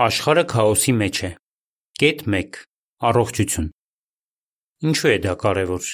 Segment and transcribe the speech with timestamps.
[0.00, 1.28] Աշխարհը քաոսի մեջ է։
[2.00, 2.54] Կետ 1.
[3.08, 3.66] Առողջություն։
[4.88, 5.88] Ինչու է դա կարևոր։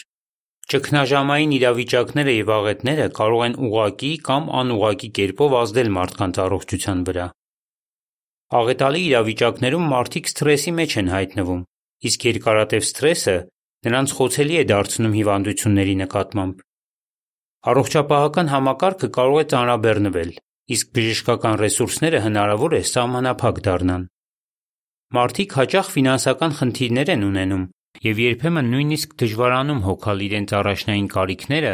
[0.70, 7.26] Ճգնաժամային իրավիճակները եւ աղետները կարող են ուղղակի կամ անուղղակի կերպով ազդել մարդկանց առողջության վրա։
[8.62, 11.62] Աղետալի իրավիճակներում մարդիկ սթրեսի մեջ են հայտնվում,
[12.06, 13.38] իսկ երկարատև սթրեսը
[13.88, 16.66] նրանց խոցելի է դարձնում հիվանդությունների նկատմամբ։
[17.74, 20.38] Առողջապահական համակարգը կարող է ծանրաբեռնվել,
[20.68, 24.06] իսկ բժշկական ռեսուրսները հնարավոր է սահմանափակ դառնան։
[25.16, 27.62] Մարդիկ հաճախ ֆինանսական խնդիրներ են ունենում
[28.04, 31.72] և երբեմն նույնիսկ դժվարանում հոգալ իրենց առաջնային կարիքները,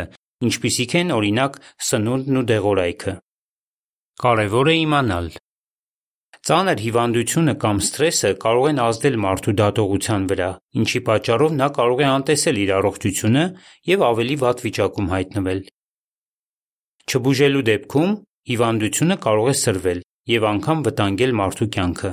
[0.48, 3.14] ինչպիսիք են, օրինակ, սնունդն ու դեղորայքը։
[4.24, 5.26] Կարևոր է իմանալ.
[6.44, 10.48] Ծանր հիվանդությունը կամ սթրեսը կարող են ազդել մարդու դատողության վրա,
[10.80, 13.44] ինչի պատճառով նա կարող է անտեսել իր առողջությունը
[13.90, 15.60] և ավելի վատ վիճակում հայտնվել։
[17.04, 18.12] Չբուժելու դեպքում
[18.50, 20.00] հիվանդությունը կարող է սրվել
[20.34, 22.10] և անգամ վտանգել մարդու կյանքը։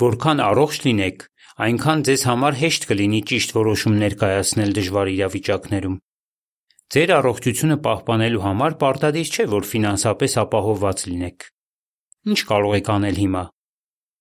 [0.00, 1.24] Որքան առողջ լինեք,
[1.66, 5.96] այնքան ձեզ համար հեշտ կլինի ճիշտ որոշումներ կայացնել դժվար իրավիճակներում։
[6.90, 11.48] Ձեր առողջությունը պահպանելու համար պարտադիր չէ, որ ֆինանսապես ապահովված լինեք։
[12.30, 13.42] Ինչ կարող եք անել հիմա։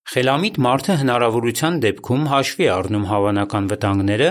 [0.09, 4.30] Խելամիտ մարդը հնարավորության դեպքում հաշվի է առնում հավանական վտանգները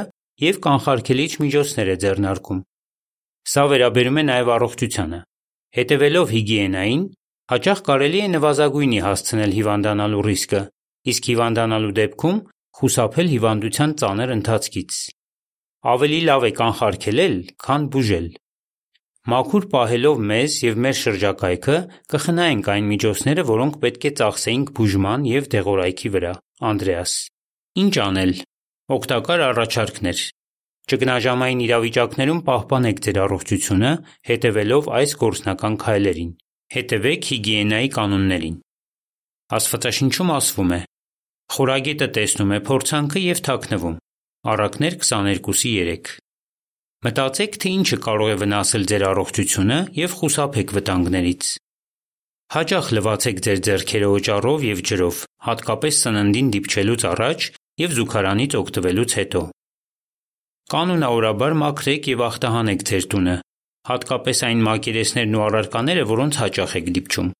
[0.48, 2.62] և կանխարգելիչ միջոցներ է ձեռնարկում։
[3.48, 5.20] Սա վերաբերում է նաև առողջությանը։
[5.76, 7.02] Հետևելով հիգիենային,
[7.52, 10.60] հաճախ կարելի է նվազագույնի հասցնել հիվանդանալու ռիսկը,
[11.12, 12.38] իսկ հիվանդանալու դեպքում
[12.78, 14.98] խուսափել հիվանդության ծանր ընթացքից։
[15.92, 17.36] Ավելի լավ է կանխարգելել,
[17.68, 18.28] քան բուժել։
[19.28, 21.76] Մաքուր պահելով մեզ և մեր շրջակայքը
[22.14, 26.32] կխնայենք այն միջոցները, որոնք պետք է ծախսեինք բուժման և դեղորայքի վրա։
[26.68, 27.12] Անդրեաս։
[27.84, 28.32] Ինչ անել։
[28.96, 30.22] Օգտակար առաջարկներ։
[30.88, 33.90] Ճգնաժամային իրավիճակներում պահպանեք ձեր առողջությունը՝
[34.28, 36.30] հետևելով այս գործնական քայլերին։
[36.74, 38.56] Հետևեք հիգիենայի կանոններին։
[39.58, 40.80] Աստվածաշնչում ասվում է.
[41.48, 43.96] «Խորագետը տեսնում է փորձանքը և թաքնվում»
[44.52, 46.16] (Առակներ 22:3)։
[47.04, 51.42] Մտածեք, թե ինչը կարող է վնասել ձեր առողջությունը և խուսափեք վտանգներից։
[52.48, 55.16] Հաճախ լվացեք ձեր ձեռքերը օճառով և ջրով,
[55.48, 57.40] հատկապես սննդին դիպչելուց առաջ
[57.84, 59.42] և զուգարանից օգտվելուց հետո։
[60.68, 63.34] Կանոնավորաբար մաքրեք և ախտահանեք ձեր տունը,
[63.88, 67.30] հատկապես այն մակերեսներն ու առարկաները, որոնց հաճախ եք դիպչում։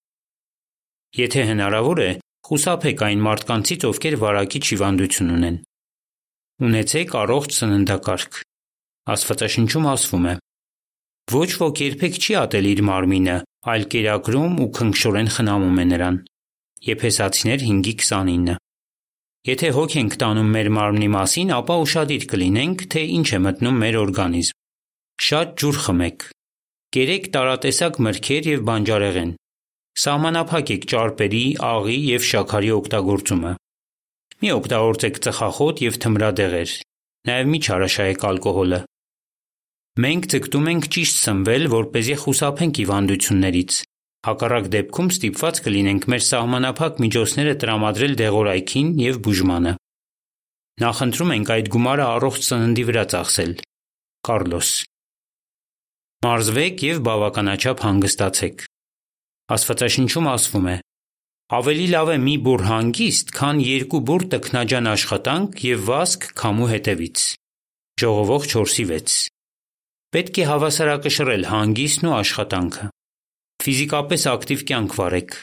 [1.18, 2.08] Եթե հնարավոր է,
[2.48, 5.58] խուսափեք այն մարդկանցից, ովքեր վարակիչ հիվանդություն ունեն։
[6.68, 8.40] Ունեցեք առողջ սննդակարգ։
[9.12, 10.34] Աստվածաշնչում ասվում է.
[11.28, 13.36] «Ոչ ոք երբեք չի ատել իր մարմինը,
[13.68, 16.16] այլ կերակրում ու քնքշորեն խնամում է նրան»
[16.88, 18.56] (Եփեսացիներ 5:29)։
[19.48, 23.96] Եթե հոգ ենք տանում մեր մարմնի մասին, ապա ուշադիր կլինենք, թե ինչ է մտնում մեր
[24.00, 24.56] օրգանիզմ։
[25.24, 26.26] Շատ ջուր խմեք։
[26.96, 29.32] Կերեք տարատեսակ մրգեր և բանջարեղեն։
[30.04, 33.52] Սահմանափակեք ճարպերի, աղի և շաքարի օգտագործումը։
[34.38, 36.74] Մի օգտագործեք ծխախոտ և թմրադեղեր։
[37.28, 38.80] Նաև մի չարաշահեք ալկոհոլը։
[40.04, 43.80] Մենք ձգտում ենք ճիշտ սնվել, որպեսզի խուսափենք հիվանդություններից։
[44.26, 49.72] Հակառակ դեպքում ստիպված կլինենք մեր սահմանափակ միջոցները տրամադրել դեղորայքին և բուժմանը։
[50.82, 53.52] Նախընտրում ենք այդ գումարը առողջ սննդի վրա ծախսել։
[54.28, 54.70] Կառլոս։
[56.26, 58.66] Մարզվեք և բավականաչափ հանգստացեք։
[59.54, 60.76] Աստվածաշնչում ասվում է.
[61.58, 67.24] «Ավելի լավ է մի բուռ հանգիստ, քան երկու բուռ տքնաջան աշխատանք և վասկ քամու հետևից»։
[68.02, 69.16] Ժողովող 4:6։
[70.12, 72.84] Պետք է հավասարակշռել հանգիստն ու աշխատանքը։
[73.68, 75.34] Ֆիզիկապես ակտիվ կյանք վարեք։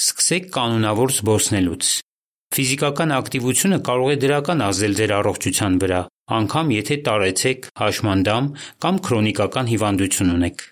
[0.00, 1.92] Սկսեք կանոնավոր զբոսնելուց։
[2.56, 6.00] Ֆիզիկական ակտիվությունը կարող է դրական ազդել ձեր առողջության վրա,
[6.40, 8.50] անգամ եթե տարեցեք, հաշմանդամ
[8.84, 10.66] կամ քրոնիկական հիվանդություն ունեք։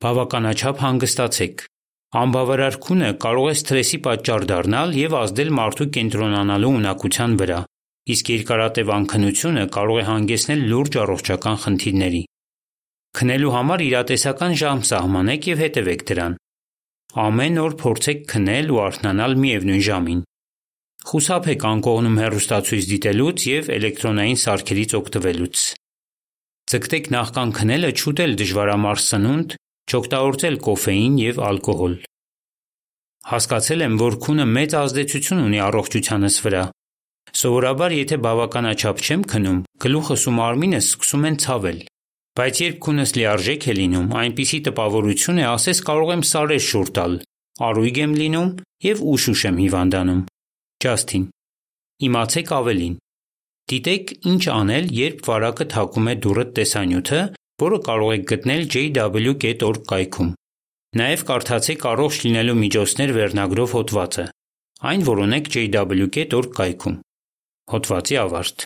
[0.00, 1.66] Բավականաչափ հանգստացեք։
[2.24, 7.60] Անբավարար քունը կարող է սթրեսի պատճառ դառնալ և ազդել մարդու կենտրոնանալու ունակության վրա,
[8.16, 12.24] իսկ երկարատև անքնությունը կարող է հանգեցնել լուրջ առողջական խնդիրների։
[13.18, 16.36] Քնելու համար իրատեսական ժամ սահմանեք և հետևեք դրան։
[17.20, 20.20] Ամեն օր փորձեք քնել ու արթնանալ միևնույն ժամին։
[21.10, 25.64] Խուսափեք անկողնում հեռուստացույց դիտելուց և էլեկտրոնային սարքերից օգտվելուց։
[26.70, 29.54] Ձգտեք նախքան քնելը չուտել դժվարամարս սնունդ,
[29.90, 31.94] չօգտագործել կոֆեին և ալկոհոլ։
[33.30, 36.62] Հասկացել եմ, որ քունը մեծ ազդեցություն ունի առողջությանս վրա։
[37.40, 41.89] Սովորաբար, եթե բավականաչափ չեմ քնում, գլուխս ու մարմինս սկսում են ցավել։
[42.40, 47.16] Բայց երբ քունս լիարժեք է լինում, այնպիսի տպավորություն է, ասես կարող եմ սարեր շուռ տալ,
[47.68, 48.48] առույգ եմ լինում
[48.86, 50.22] և ուշ-ուշ եմ հիվանդանում։
[50.80, 51.26] Ջասթին։
[52.08, 52.94] Իմացեք ավելին։
[53.70, 57.20] Դիտեք ինչ անել, երբ վարակը թակում է դուռդ տեսանյութը,
[57.60, 60.30] որը կարող եք գտնել jw.org կայքում։
[61.00, 64.24] Նաև կարդացեք «Առողջ լինելու միջոցներ» վերնագրով հոդվածը։
[64.90, 66.96] Այն որոնեք jw.org կայքում։
[67.70, 68.56] Հոդվացի ավարտ։